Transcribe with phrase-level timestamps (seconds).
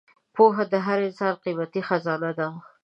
[0.35, 2.47] پوهه د هر انسان قیمتي خزانه ده.